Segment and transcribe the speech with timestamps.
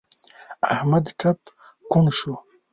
[0.73, 1.39] احمد ټپ
[1.91, 2.33] کوڼ شو.